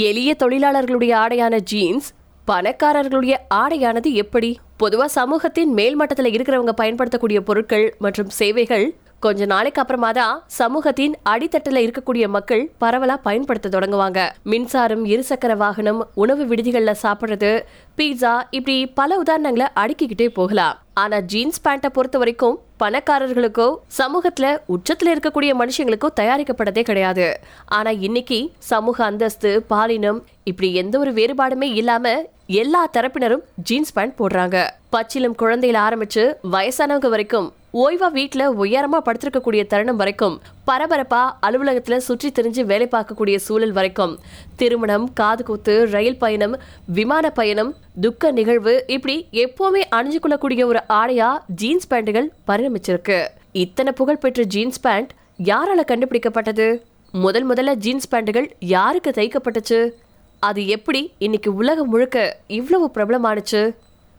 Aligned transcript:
எளிய 0.00 0.36
தொழிலாளர்களுடைய 0.42 1.12
ஆடையான 1.14 1.58
ஜீன்ஸ் 1.60 2.06
பணக்காரர்களுடைய 2.46 3.34
ஆடையானது 3.54 4.12
எப்படி? 4.12 4.58
பொதுவா 4.82 5.04
சமூகத்தின் 5.04 5.74
மேல்மட்டத்தில் 5.74 6.30
இருக்கிறவங்க 6.32 6.72
பயன்படுத்தக்கூடிய 6.72 7.40
பொருட்கள் 7.40 7.94
மற்றும் 7.98 8.28
சேவைகள் 8.28 8.96
கொஞ்ச 9.20 9.44
நாளைக்கு 9.44 9.80
அப்புறமா 9.80 10.12
தான் 10.12 10.42
சமூகத்தின் 10.46 11.14
அடித்தட்டில் 11.30 11.80
இருக்கக்கூடிய 11.82 12.28
மக்கள் 12.28 12.72
பரவலா 12.80 13.16
பயன்படுத்த 13.22 13.68
தொடங்குவாங்க. 13.68 14.30
மின்சாரம் 14.42 15.04
இருசக்கர 15.04 15.56
வாகனம் 15.56 16.08
உணவு 16.14 16.44
விடுதிகளில் 16.44 17.00
சாப்பிடுறது 17.02 17.62
பீட்சா 17.96 18.42
இப்படி 18.50 18.86
பல 18.86 19.22
உதாரணங்களை 19.22 19.68
அடுக்கிக்கிட்டே 19.74 20.28
போகலாம். 20.28 20.78
ஆனா 20.94 21.20
ஜீன்ஸ் 21.20 21.62
பேண்ட்டை 21.68 21.86
பொறுத்த 21.86 22.18
வரைக்கும் 22.18 22.58
பணக்காரர்களுக்கோ 22.82 23.68
சமூகத்துல 23.98 24.46
உச்சத்துல 24.74 25.12
இருக்கக்கூடிய 25.14 25.52
மனுஷங்களுக்கோ 25.60 26.08
தயாரிக்கப்பட்டதே 26.20 26.82
கிடையாது. 26.82 27.40
ஆனா 27.66 27.90
இன்னைக்கு 27.90 28.52
சமூக 28.58 29.04
அந்தஸ்து 29.04 29.64
பாலினம் 29.68 30.20
இப்படி 30.44 30.74
எந்த 30.74 30.98
ஒரு 30.98 31.12
வேறுபாடுமே 31.12 31.68
இல்லாம 31.80 32.14
எல்லா 32.46 32.88
தரப்பினரும் 32.98 33.44
ஜீன்ஸ் 33.54 33.92
பேண்ட் 33.92 34.18
போடுறாங்க. 34.18 34.56
பச்சிலும் 34.92 35.36
குழந்தையில 35.38 35.78
ஆரம்பிச்சு 35.86 36.34
வயசானவங்க 36.52 37.08
வரைக்கும் 37.08 37.52
ஓய்வா 37.72 38.08
வீட்டுல 38.14 38.42
உயரமா 38.62 38.98
படுத்திருக்கக்கூடிய 39.04 39.66
தருணம் 39.66 39.96
வரைக்கும் 39.96 40.40
பரபரப்பா 40.66 41.20
அலுவலகத்துல 41.42 41.96
சுற்றி 41.96 42.32
திரிஞ்சு 42.34 42.64
வேலை 42.64 42.88
பார்க்கக்கூடிய 42.90 43.36
சூழல் 43.36 43.72
வரைக்கும். 43.72 44.18
திருமணம் 44.56 45.12
காது 45.12 45.44
கூத்து 45.44 45.90
ரயில் 45.90 46.18
பயணம் 46.18 46.58
விமான 46.86 47.30
பயணம் 47.30 47.74
துக்க 48.00 48.30
நிகழ்வு 48.30 48.84
இப்படி 48.86 49.28
எப்பவுமே 49.32 49.82
அணிஞ்சு 49.96 50.20
கொள்ளக்கூடிய 50.20 50.66
ஒரு 50.66 50.82
ஆடையா 50.88 51.38
ஜீன்ஸ் 51.46 51.94
பேண்ட்டுகள் 51.94 52.28
பரிணமிச்சிருக்கு. 52.46 53.26
இத்தனை 53.52 53.92
புகழ்பெற்ற 53.92 54.42
ஜீன்ஸ் 54.42 54.80
பேண்ட் 54.80 55.12
யாரால 55.44 55.84
கண்டுபிடிக்கப்பட்டது? 55.86 56.82
முதல் 57.12 57.48
முதல்ல 57.48 57.74
ஜீன்ஸ் 57.74 58.14
பேண்ட்டுகள் 58.14 58.50
யாருக்கு 58.58 59.10
தைக்கப்பட்டுச்சு? 59.10 59.90
அது 60.38 60.66
எப்படி 60.66 61.12
இன்னைக்கு 61.18 61.54
உலகம் 61.54 61.88
முழுக்க 61.88 62.36
இவ்வளவு 62.46 62.90
பிரபலமானுச்சு? 62.94 63.74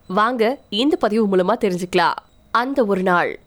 வாங்க 0.08 0.59
இந்த 0.70 0.96
பதிவு 0.96 1.36
மூலமா 1.36 1.56
தெரிஞ்சுக்கலாம். 1.64 2.14
அந்த 2.52 2.86
ஒரு 2.86 3.04
நாள். 3.04 3.40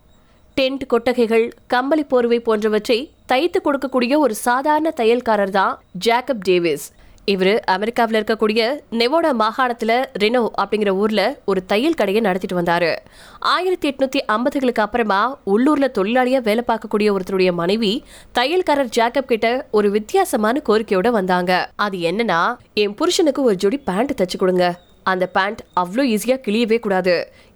டென்ட் 0.56 0.86
கொட்டகைகள் 0.86 1.52
கம்பளி 1.66 2.04
போர்வை 2.04 2.40
போன்றவற்றை 2.40 3.12
தைத்து 3.26 3.60
கொடுக்கக்கூடிய 3.64 4.18
ஒரு 4.18 4.34
சாதாரண 4.34 4.92
தையல்காரர் 4.96 5.50
தான் 5.50 5.78
ஜேக்கப் 6.04 6.44
டேவிஸ். 6.48 6.92
இவர் 7.24 7.62
அமெரிக்காவில் 7.64 8.24
இருக்கக்கூடிய 8.24 8.80
நெவோடா 8.90 9.32
மாகாணத்தில் 9.32 10.08
ரெனோ 10.18 10.48
அப்படிங்கிற 10.62 10.88
ஊரில் 10.88 11.38
ஒரு 11.44 11.66
தையல் 11.66 11.94
கடையை 11.94 12.22
நடத்திட்டு 12.22 12.54
வந்தார். 12.54 13.02
ஆயிரத்தி 13.38 13.90
எட்நூத்தி 13.90 14.20
ஐம்பதுகளுக்கு 14.28 14.80
அப்புறமா 14.80 15.38
உள்ளூரில் 15.44 15.94
தொழிலாளியாக 15.98 16.42
வேலை 16.42 16.64
பார்க்கக்கூடிய 16.66 17.16
ஒருத்தருடைய 17.16 17.52
மனைவி 17.52 18.04
தையல்காரர் 18.38 18.94
ஜேக்கப் 18.98 19.30
கிட்ட 19.32 19.66
ஒரு 19.70 19.90
வித்தியாசமான 19.90 20.62
கோரிக்கையோட 20.68 21.10
வந்தாங்க. 21.10 21.70
அது 21.76 21.98
என்னன்னா 21.98 22.56
என் 22.74 22.94
புருஷனுக்கு 22.94 23.42
ஒரு 23.42 23.54
ஜோடி 23.54 23.78
பேண்ட் 23.78 24.22
தச்சு 24.22 24.36
கொடுங்க. 24.36 24.80
அந்த 25.12 25.24
பேண்ட் 25.36 25.60
அவ்வளோ 25.80 26.02
ஈஸியாக 26.14 26.40
கிளியவே 26.46 26.78
கூடாது. 26.84 27.14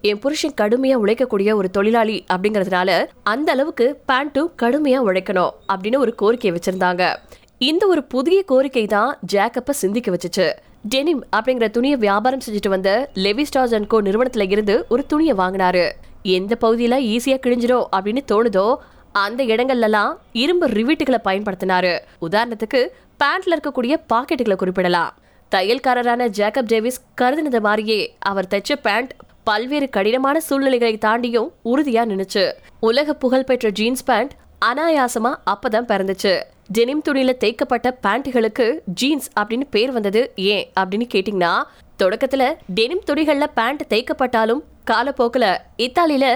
என் 0.08 0.20
புருஷன் 0.22 0.56
கடுமையாக 0.60 1.02
உழைக்கக்கூடிய 1.04 1.50
ஒரு 1.60 1.68
தொழிலாளி 1.76 2.16
அப்படிங்கறதுனால 2.34 2.90
அந்த 3.32 3.48
அளவுக்கு 3.54 3.86
பேண்ட்டும் 4.10 4.50
கடுமையாக 4.62 5.06
உழைக்கணும் 5.08 5.54
அப்படின்னு 5.72 6.02
ஒரு 6.04 6.14
கோரிக்கை 6.22 6.52
வச்சுருந்தாங்க. 6.56 7.04
இந்த 7.70 7.84
ஒரு 7.92 8.02
புதிய 8.14 8.40
கோரிக்கை 8.50 8.84
தான் 8.96 9.10
ஜேக்கப்பை 9.32 9.74
சிந்திக்க 9.82 10.10
வச்சுச்சு. 10.14 10.46
டெனிம் 10.92 11.22
அப்படிங்கிற 11.36 11.66
துணியை 11.76 11.96
வியாபாரம் 12.04 12.44
செஞ்சுட்டு 12.44 12.70
வந்த 12.74 12.90
லெவி 13.24 13.44
ஸ்டார்ஸ் 13.48 13.74
அண்ட் 13.78 13.90
கோ 13.92 13.98
நிறுவனத்தில் 14.06 14.52
இருந்து 14.54 14.76
ஒரு 14.94 15.02
துணியை 15.10 15.34
வாங்கினாரு. 15.42 15.84
எந்த 16.36 16.54
பகுதியில் 16.64 17.04
ஈஸியாக 17.12 17.42
கிழிஞ்சிடும் 17.44 17.86
அப்படின்னு 17.96 18.22
தோணுதோ 18.32 18.66
அந்த 19.24 19.40
இடங்கள்லாம் 19.52 20.12
இரும்பு 20.42 20.66
ரிவீட்டுகளை 20.78 21.20
பயன்படுத்தினாரு. 21.28 21.94
உதாரணத்துக்கு 22.26 22.80
பேண்ட்ல 23.22 23.54
இருக்கக்கூடிய 23.56 23.94
பாக்கெட்டுகளை 24.12 24.56
குறிப்பிடலாம். 24.62 25.10
தையல்காரரான 25.54 26.28
ஜேக்கப் 26.28 26.66
டேவிஸ் 26.66 27.00
கருதினது 27.20 27.60
மாதிரியே 27.60 28.16
அவர் 28.18 28.46
தைச்ச 28.50 28.76
பேண்ட் 28.82 29.14
பல்வேறு 29.44 29.88
கடினமான 29.88 30.40
சூழ்நிலைகளை 30.40 30.98
தாண்டியும் 31.00 31.48
உறுதியா 31.64 32.04
நின்னுச்சு. 32.04 32.52
உலக 32.80 33.14
புகழ்பெற்ற 33.14 33.70
ஜீன்ஸ் 33.70 34.04
பேண்ட் 34.04 34.32
அனாயாசமா 34.64 35.34
அப்பதான் 35.46 35.88
பிறந்துச்சு. 35.88 36.42
டெனிம் 36.68 37.02
துணியில 37.08 37.32
தேய்க்கப்பட்ட 37.36 37.98
பேண்ட்டுகளுக்கு 38.02 38.78
ஜீன்ஸ் 38.84 39.30
அப்படின்னு 39.40 39.62
பேர் 39.70 39.92
வந்தது 39.92 40.32
ஏன் 40.36 40.70
அப்படின்னு 40.80 41.08
கேட்டிங்கன்னா 41.14 41.62
தொடக்கத்துல 42.02 42.54
டெனிம் 42.74 43.02
துணிகள்ல 43.06 43.46
பேண்ட் 43.54 43.82
தேய்க்கப்பட்டாலும் 43.88 44.60
காலப்போக்கில் 44.90 45.50
இத்தாலியில 45.86 46.26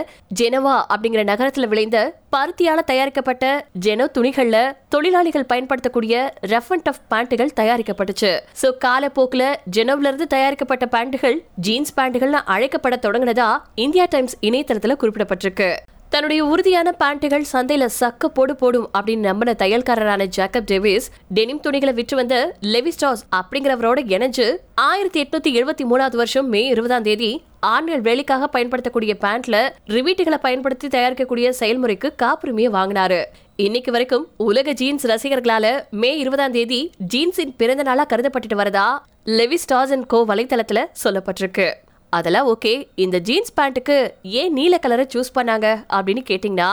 ஜெனவா 0.40 0.74
அப்படிங்கிற 0.92 1.22
நகரத்துல 1.30 1.68
விளைந்த 1.72 1.98
பருத்தியால 2.36 2.82
தயாரிக்கப்பட்ட 2.90 3.44
ஜெனோ 3.86 4.06
துணிகள்ல 4.16 4.56
தொழிலாளிகள் 4.88 5.48
பயன்படுத்தக்கூடிய 5.52 6.14
ரஃப் 6.52 6.70
அண்ட் 6.74 6.86
டஃப் 6.88 7.02
பேண்ட்டுகள் 7.12 7.56
தயாரிக்கப்பட்டுச்சு. 7.60 8.32
சோ 8.62 8.70
காலப்போக்கில் 8.84 9.48
ஜெனோவ்ல 9.76 10.10
இருந்து 10.10 10.26
தயாரிக்கப்பட்ட 10.26 10.86
பேண்ட்டுகள் 10.94 11.38
ஜீன்ஸ் 11.68 11.94
பேண்ட்டுகள்னு 11.98 12.42
அழைக்கப்பட 12.54 12.98
தொடங்கினதா 13.06 13.50
இந்தியா 13.86 14.06
டைம்ஸ் 14.10 14.38
இணையதளத்துல 14.48 14.96
குறிப்பிடப்பட்டிருக்கு. 15.02 15.70
தன்னுடைய 16.14 16.40
உறுதியான 16.44 16.88
பேண்ட்டுகள் 16.98 17.44
சந்தையில 17.52 17.84
சக்க 18.00 18.26
போடு 18.34 18.54
போடும் 18.56 18.88
அப்படின்னு 18.98 19.26
நம்பின 19.28 19.54
தையல்காரரான 19.62 20.26
ஜேக்கப் 20.36 20.68
டேவிஸ் 20.70 21.06
டெனிம் 21.28 21.60
துணிகளை 21.60 21.92
விற்று 21.94 22.16
வந்த 22.16 22.36
லெவிஸ்டாஸ் 22.74 23.24
அப்படிங்கிறவரோட 23.38 23.98
இணைஞ்சு 24.14 24.46
ஆயிரத்தி 24.88 25.18
எட்நூத்தி 25.22 25.52
எழுபத்தி 25.58 25.86
மூணாவது 25.90 26.18
வருஷம் 26.20 26.48
மே 26.48 26.62
இருபதாம் 26.66 27.02
தேதி 27.02 27.30
ஆண்கள் 27.72 28.02
வேலைக்காக 28.06 28.46
பயன்படுத்தக்கூடிய 28.54 29.12
பேண்ட்ல 29.24 29.56
ரிவீட்டுகளை 29.94 30.38
பயன்படுத்தி 30.46 30.86
தயாரிக்கக்கூடிய 30.94 31.46
செயல்முறைக்கு 31.60 32.08
காப்புரிமையை 32.22 32.70
வாங்கினாரு. 32.76 33.20
இன்னைக்கு 33.66 33.90
வரைக்கும் 33.94 34.24
உலக 34.46 34.72
ஜீன்ஸ் 34.80 35.06
ரசிகர்களால 35.10 35.66
மே 36.02 36.10
இருபதாம் 36.22 36.54
தேதி 36.56 36.80
ஜீன்ஸின் 37.12 37.54
பிறந்த 37.60 37.82
நாளா 37.88 38.06
கருதப்பட்டுட்டு 38.12 38.58
வரதா 38.62 38.86
லெவி 39.38 39.58
ஸ்டார்ஸ் 39.64 39.94
அண்ட் 39.96 40.06
கோ 40.06 40.20
வலைத்தளத்துல 40.30 40.82
சொல்லப்பட்டிருக்கு. 41.04 41.68
அதெல்லாம் 42.12 42.48
ஓகே 42.54 42.74
இந்த 43.04 43.18
ஜீன்ஸ் 43.28 43.56
பேண்ட்டுக்கு 43.60 43.96
ஏன் 44.40 44.52
நீல 44.58 44.74
கலரை 44.78 45.06
சூஸ் 45.14 45.34
பண்ணாங்க 45.38 45.68
அப்படின்னு 45.96 46.24
கேட்டிங்கன்னா 46.30 46.70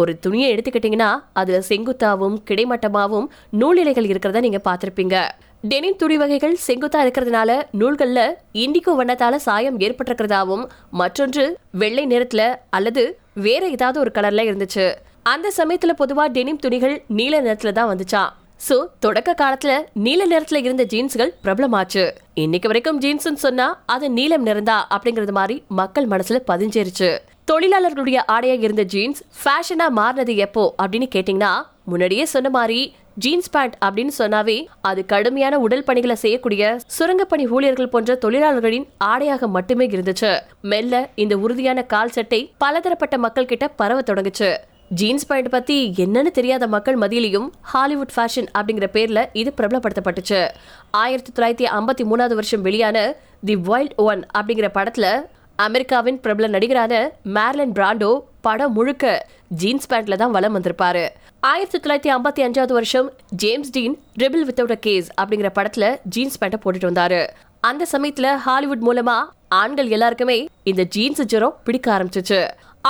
ஒரு 0.00 0.12
துணியை 0.24 0.48
எடுத்துக்கிட்டிங்கன்னா 0.54 1.10
அதுல 1.40 1.58
செங்குத்தாவும் 1.68 2.36
கிடைமட்டமாவும் 2.50 3.26
நூலிலைகள் 3.60 4.08
இருக்கிறத 4.10 4.40
நீங்க 4.44 4.60
பார்த்துருப்பீங்க. 4.68 5.16
டெனிம் 5.62 5.96
துணி 5.96 6.16
வகைகள் 6.16 6.56
செங்குத்தா 6.66 6.98
இருக்கிறதுனால 7.04 7.62
நூல்கள்ல 7.78 8.20
இண்டிகோ 8.54 8.92
வண்ணத்தால 8.98 9.36
சாயம் 9.36 9.80
ஏற்பட்டிருக்கிறதாவும் 9.80 10.68
மற்றொன்று 10.90 11.58
வெள்ளை 11.70 12.06
நிறத்துல 12.06 12.56
அல்லது 12.70 13.18
வேற 13.34 13.68
ஏதாவது 13.68 14.00
ஒரு 14.00 14.10
கலர்ல 14.14 14.44
இருந்துச்சு. 14.48 14.94
அந்த 15.22 15.52
சமயத்துல 15.56 15.94
பொதுவா 15.98 16.26
டெனிம் 16.28 16.56
துணிகள் 16.56 17.04
நீல 17.08 17.40
நிறத்துல 17.42 17.72
தான் 17.72 17.90
வந்துச்சா. 17.90 18.22
சோ 18.68 18.86
தொடக்க 18.98 19.34
காலத்துல 19.40 19.72
நீல 19.92 20.26
நிறத்துல 20.26 20.56
இருந்த 20.56 20.84
ஜீன்ஸ்கள் 20.84 21.32
பிரபலமாச்சு. 21.44 22.10
இன்னைக்கு 22.34 22.68
வரைக்கும் 22.68 22.98
ஜீன்ஸ் 22.98 23.28
சொன்னா 23.34 23.82
அது 23.86 24.10
நீலம் 24.10 24.46
நிறந்தா 24.46 24.78
அப்படிங்கறது 24.90 25.30
மாதிரி 25.30 25.62
மக்கள் 25.68 26.08
மனசுல 26.08 26.40
பதிஞ்சிருச்சு. 26.46 27.18
தொழிலாளர்களுடைய 27.50 28.18
ஆடையா 28.32 28.56
இருந்த 28.60 28.82
ஜீன்ஸ் 28.82 29.22
ஃபேஷனா 29.40 29.88
மாறினது 29.96 30.36
எப்போ 30.36 30.74
அப்படின்னு 30.82 31.08
கேட்டீங்கன்னா 31.14 31.52
முன்னாடியே 31.84 32.24
சொன்ன 32.24 32.48
மாதிரி 32.50 32.94
ஜீன்ஸ் 33.24 33.50
பேண்ட் 33.50 33.76
அப்படின்னு 33.84 34.12
சொன்னாவே 34.18 34.56
அது 34.80 35.00
கடுமையான 35.06 35.58
உடல் 35.58 35.84
பணிகளை 35.84 36.16
செய்யக்கூடிய 36.16 36.62
சுரங்கப்பணி 36.98 37.44
ஊழியர்கள் 37.48 37.88
போன்ற 37.88 38.14
தொழிலாளர்களின் 38.14 38.86
ஆடையாக 39.04 39.46
மட்டுமே 39.46 39.86
இருந்துச்சு. 39.86 40.30
மெல்ல 40.62 41.08
இந்த 41.14 41.36
உறுதியான 41.38 41.82
கால் 41.82 42.10
சட்டை 42.10 42.40
பலதரப்பட்ட 42.58 43.18
மக்கள் 43.18 43.46
கிட்ட 43.46 43.68
பரவ 43.68 44.00
தொடங்குச்சு. 44.00 44.50
ஜீன்ஸ் 44.88 45.26
பேண்ட் 45.26 45.50
பத்தி 45.50 45.78
என்னன்னு 45.96 46.30
தெரியாத 46.30 46.66
மக்கள் 46.66 46.98
மதியிலையும் 46.98 47.48
ஹாலிவுட் 47.60 48.14
ஃபேஷன் 48.16 48.48
அப்படிங்கிற 48.58 48.88
பேர்ல 48.92 49.26
இது 49.32 49.52
பிரபலப்படுத்தப்பட்டுச்சு. 49.56 50.48
ஆயிரத்தி 50.90 51.32
தொள்ளாயிரத்தி 51.32 51.66
ஐம்பத்தி 51.78 52.06
மூணாவது 52.10 52.38
வருஷம் 52.40 52.62
வெளியான 52.62 53.14
தி 53.44 53.56
வைல்ட் 53.56 53.96
ஒன் 53.96 54.22
அப்படிங்கிற 54.38 54.68
படத்துல 54.74 55.08
அமெரிக்காவின் 55.56 56.20
பிரபல 56.20 56.48
நடிகரான 56.58 56.94
மேர்லன் 57.24 57.76
பிராண்டோ 57.78 58.10
படம் 58.48 58.74
முழுக்க 58.78 59.04
ஜீன்ஸ் 59.60 59.88
பேண்ட்ல 59.90 60.16
தான் 60.22 60.34
வலம் 60.36 60.54
வந்திருப்பாரு. 60.56 61.04
ஆயிரத்தி 61.50 61.78
தொள்ளாயிரத்தி 61.78 62.10
ஐம்பத்தி 62.16 62.42
அஞ்சாவது 62.46 62.74
வருஷம் 62.78 63.08
James 63.42 63.72
Dean 63.76 63.96
rebel 64.22 64.44
without 64.48 64.76
a 64.76 64.80
cause 64.86 65.08
அப்படிங்கிற 65.20 65.50
படத்துல 65.58 65.86
ஜீன்ஸ் 66.16 66.38
பேண்ட்டை 66.40 66.60
போட்டுட்டு 66.64 66.90
வந்தாரு. 66.90 67.20
அந்த 67.70 67.86
சமயத்துல 67.92 68.28
ஹாலிவுட் 68.46 68.86
மூலமா 68.88 69.16
ஆண்கள் 69.60 69.90
எல்லாருக்குமே 69.96 70.38
இந்த 70.70 70.82
ஜீன்ஸ் 70.94 71.22
ஜுரம் 71.32 71.58
பிடிக்க 71.66 71.86
ஆரம்பிச்சிச்சு. 71.96 72.40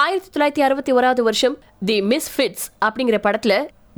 ஆயிரத்தி 0.03 0.31
தொள்ளாயிரத்தி 0.35 0.63
அறுபத்தி 0.67 0.93
ஓராவது 0.99 1.23
வருஷம் 1.29 1.57
தி 1.89 1.97
மிஸ் 2.13 2.31
ஃபிட்ஸ் 2.35 2.67
அப்படிங்கிற 2.87 3.19
படத்துல 3.27 3.55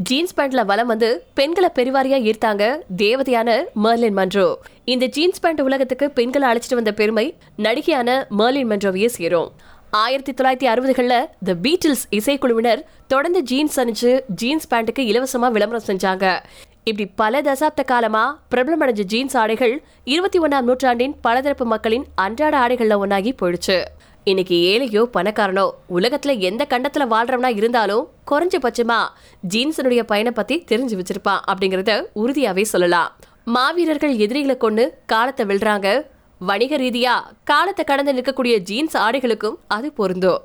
ஜீன்ஸ் 0.08 0.34
பேண்ட்ல 0.36 0.60
வலம் 0.68 0.90
வந்து 0.92 1.08
பெண்களை 1.38 1.68
பெருவாரியா 1.78 2.18
ஈர்த்தாங்க 2.28 2.64
தேவதையான 3.02 3.58
மர்லின் 3.84 4.16
மன்றோ 4.18 4.46
இந்த 4.92 5.06
ஜீன்ஸ் 5.16 5.42
பேண்ட் 5.44 5.60
உலகத்துக்கு 5.66 6.06
பெண்களை 6.18 6.46
அழைச்சிட்டு 6.50 6.78
வந்த 6.78 6.92
பெருமை 7.00 7.26
நடிகையான 7.66 8.08
மர்லின் 8.38 8.70
மன்றோவையே 8.72 9.10
சேரும். 9.16 9.50
ஆயிரத்தி 9.98 10.32
தொள்ளாயிரத்தி 10.32 10.66
அறுபதுகளில் 10.72 11.28
த 11.44 11.54
பீட்டில்ஸ் 11.62 12.02
இசைக்குழுவினர் 12.10 12.82
தொடர்ந்து 13.06 13.42
ஜீன்ஸ் 13.42 13.80
அணிச்சு 13.80 14.20
ஜீன்ஸ் 14.34 14.74
பேண்ட்டுக்கு 14.74 14.98
இலவசமாக 14.98 15.52
விளம்பரம் 15.52 15.86
செஞ்சாங்க. 15.86 16.38
இப்படி 16.84 17.06
பல 17.06 17.42
தசாப்த 17.42 17.84
காலமா 17.84 18.42
பிரபலமடைஞ்ச 18.50 19.02
ஜீன்ஸ் 19.02 19.36
ஆடைகள் 19.36 19.82
இருபத்தி 20.04 20.38
ஒன்னாம் 20.38 20.60
நூற்றாண்டின் 20.60 21.16
பலதரப்பு 21.20 21.64
மக்களின் 21.64 22.04
அன்றாட 22.14 22.58
ஆடைகள்ல 22.58 22.98
ஒன்னாகி 23.04 23.32
போயிடுச்சு. 23.40 23.84
இன்னைக்கு 24.24 24.54
ஏழையோ 24.54 25.02
பணக்காரனோ 25.16 25.70
உலகத்துல 25.94 26.38
எந்த 26.38 26.66
கண்டத்துல 26.70 27.06
வாழ்றவனா 27.14 27.56
இருந்தாலும் 27.56 28.08
குறைஞ்சபட்சமா 28.30 29.00
ஜீன்ஸனுடைய 29.54 30.02
பயனை 30.02 30.32
பத்தி 30.32 30.64
தெரிஞ்சு 30.70 31.00
வச்சிருப்பான் 31.00 31.40
அப்படிங்கறத 31.52 32.06
உறுதியாவே 32.14 32.62
சொல்லலாம். 32.62 33.10
மாவீரர்கள் 33.44 34.16
எதிரிகளை 34.16 34.56
கொண்டு 34.56 34.98
காலத்தை 35.06 35.46
வெல்றாங்க. 35.46 35.88
வணிக 36.48 36.74
ரீதியா 36.76 37.14
காலத்தை 37.44 37.84
கடந்து 37.84 38.12
நிற்கக்கூடிய 38.12 38.54
ஜீன்ஸ் 38.68 38.96
ஆடைகளுக்கும் 38.96 39.56
அது 39.68 39.88
பொருந்தும். 39.92 40.40